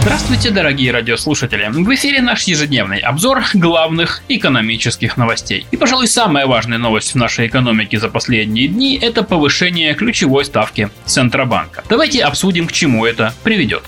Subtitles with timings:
[0.00, 1.68] Здравствуйте, дорогие радиослушатели!
[1.70, 5.66] В эфире наш ежедневный обзор главных экономических новостей.
[5.70, 10.90] И, пожалуй, самая важная новость в нашей экономике за последние дни– это повышение ключевой ставки
[11.06, 11.84] Центробанка.
[11.88, 13.84] Давайте обсудим, к чему это приведет.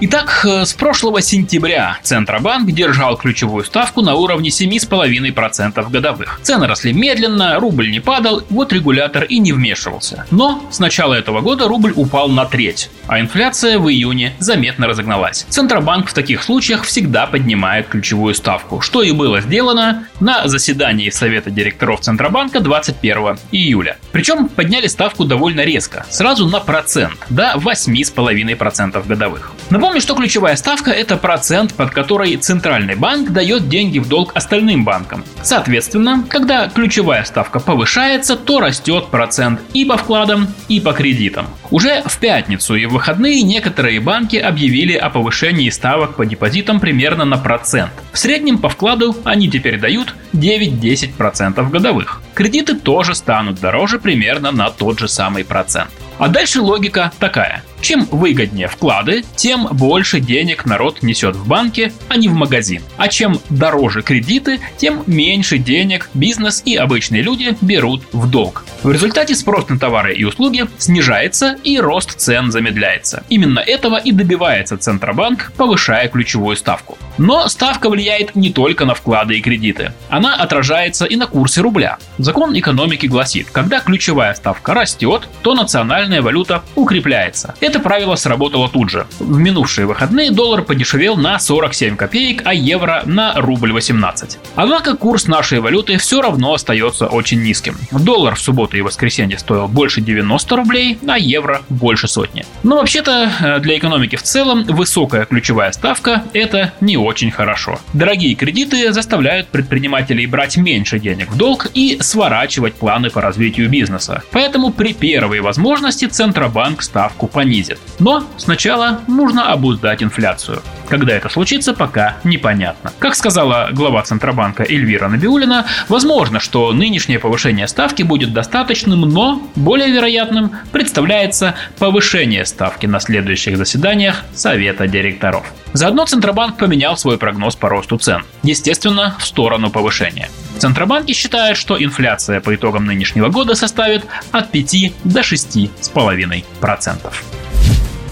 [0.00, 6.40] Итак, э, с прошлого сентября Центробанк держал ключевую ставку на уровне 7,5% годовых.
[6.42, 10.26] Цены росли медленно, рубль не падал, вот регулятор и не вмешивался.
[10.32, 15.46] Но с начала этого года рубль упал на треть, а инфляция в июне заметно разогналась.
[15.48, 21.50] Центробанк в таких случаях всегда поднимает ключевую ставку, что и было сделано на заседании Совета
[21.50, 23.96] директоров Центробанка 21 июля.
[24.10, 29.52] Причем подняли ставку довольно резко, сразу на процент, до 8,5% годовых.
[29.84, 34.82] Напомню, что ключевая ставка– это процент, под который Центральный банк дает деньги в долг остальным
[34.82, 35.22] банкам.
[35.42, 41.48] Соответственно, когда ключевая ставка повышается, то растет процент и по вкладам, и по кредитам.
[41.70, 47.26] Уже в пятницу и в выходные некоторые банки объявили о повышении ставок по депозитам примерно
[47.26, 47.92] на процент.
[48.10, 52.22] В среднем по вкладу они теперь дают 9-10% годовых.
[52.32, 55.90] Кредиты тоже станут дороже примерно на тот же самый процент.
[56.16, 57.62] А дальше логика такая.
[57.84, 62.80] Чем выгоднее вклады, тем больше денег народ несет в банке, а не в магазин.
[62.96, 68.64] А чем дороже кредиты, тем меньше денег бизнес и обычные люди берут в долг.
[68.82, 73.22] В результате спрос на товары и услуги снижается и рост цен замедляется.
[73.28, 76.96] Именно этого и добивается Центробанк, повышая ключевую ставку.
[77.18, 79.92] Но ставка влияет не только на вклады и кредиты.
[80.08, 81.98] Она отражается и на курсе рубля.
[82.18, 87.54] Закон экономики гласит, когда ключевая ставка растет, то национальная валюта укрепляется.
[87.60, 89.06] Это правило сработало тут же.
[89.18, 94.38] В минувшие выходные доллар подешевел на 47 копеек, а евро на рубль 18.
[94.56, 97.76] Однако курс нашей валюты все равно остается очень низким.
[97.90, 102.44] Доллар в субботу и воскресенье стоил больше 90 рублей, а евро больше сотни.
[102.62, 107.78] Но вообще-то э, для экономики в целом высокая ключевая ставка– это не очень хорошо.
[107.92, 114.22] Дорогие кредиты заставляют предпринимателей брать меньше денег в долг и сворачивать планы по развитию бизнеса.
[114.32, 117.78] Поэтому при первой возможности Центробанк ставку понизит.
[117.98, 120.62] Но сначала нужно обуздать инфляцию.
[120.88, 122.92] Когда это случится, пока непонятно.
[122.98, 129.90] Как сказала глава Центробанка Эльвира Набиулина, возможно, что нынешнее повышение ставки будет достаточным, но более
[129.90, 135.52] вероятным представляется повышение ставки на следующих заседаниях Совета директоров.
[135.74, 138.22] Заодно Центробанк поменял свой прогноз по росту цен.
[138.44, 140.30] Естественно, в сторону повышения.
[140.58, 147.12] Центробанки считают, что инфляция по итогам нынешнего года составит от 5 до 6,5%.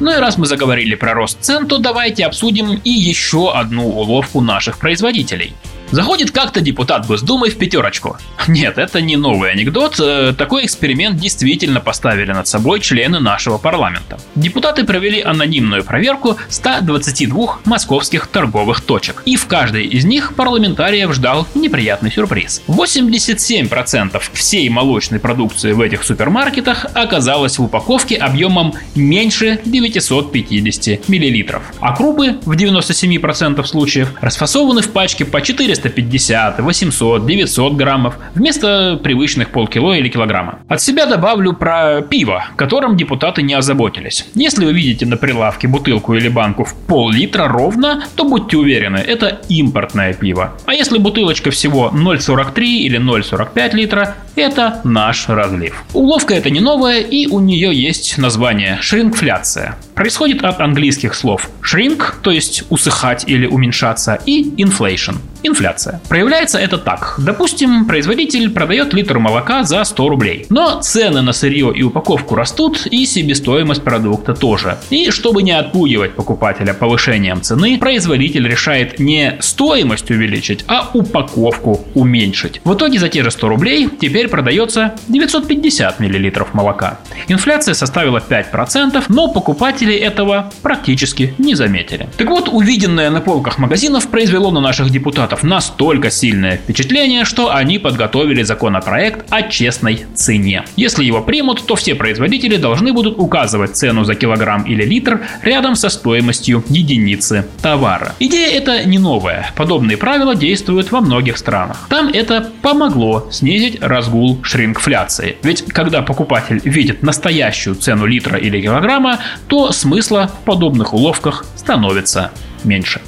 [0.00, 4.40] Ну и раз мы заговорили про рост цен, то давайте обсудим и еще одну уловку
[4.40, 5.54] наших производителей–
[5.90, 8.16] Заходит как-то депутат Госдумы в пятерочку.
[8.48, 10.00] Нет, это не новый анекдот.
[10.00, 14.18] Э, такой эксперимент действительно поставили над собой члены нашего парламента.
[14.34, 19.22] Депутаты провели анонимную проверку 122 московских торговых точек.
[19.24, 22.62] И в каждой из них парламентариев ждал неприятный сюрприз.
[22.66, 31.62] 87% всей молочной продукции в этих супермаркетах оказалось в упаковке объемом меньше 950 мл.
[31.80, 38.98] А крупы в 97% случаев расфасованы в пачке по 400 450, 800, 900 граммов вместо
[39.02, 40.60] привычных полкило или килограмма.
[40.68, 44.26] От себя добавлю про пиво, которым депутаты не озаботились.
[44.34, 49.40] Если вы видите на прилавке бутылку или банку в пол-литра ровно, то будьте уверены, это
[49.48, 50.54] импортное пиво.
[50.66, 55.84] А если бутылочка всего 0,43 или 0,45 литра, это наш разлив.
[55.92, 59.76] Уловка это не новая и у нее есть название шрингфляция.
[59.94, 66.00] Происходит от английских слов shrink, то есть усыхать или уменьшаться, и inflation, инфляция.
[66.08, 67.14] Проявляется это так.
[67.18, 70.46] Допустим, производитель продает литр молока за 100 рублей.
[70.50, 74.78] Но цены на сырье и упаковку растут, и себестоимость продукта тоже.
[74.90, 82.60] И чтобы не отпугивать покупателя повышением цены, производитель решает не стоимость увеличить, а упаковку уменьшить.
[82.64, 86.98] В итоге за те же 100 рублей теперь продается 950 мл молока.
[87.28, 92.08] Инфляция составила 5%, но покупатель покупатели этого практически не заметили.
[92.16, 97.78] Так вот, увиденное на полках магазинов произвело на наших депутатов настолько сильное впечатление, что они
[97.78, 100.64] подготовили законопроект о честной цене.
[100.76, 105.76] Если его примут, то все производители должны будут указывать цену за килограмм или литр рядом
[105.76, 108.14] со стоимостью единицы товара.
[108.20, 109.50] Идея эта не новая.
[109.56, 111.86] Подобные правила действуют во многих странах.
[111.88, 115.36] Там это помогло снизить разгул шриnkфляции.
[115.42, 122.30] Ведь когда покупатель видит настоящую цену литра или килограмма, то смысла в подобных уловках становится
[122.64, 123.00] меньше.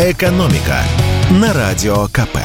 [0.00, 0.82] Экономика
[1.30, 2.38] на радио КП.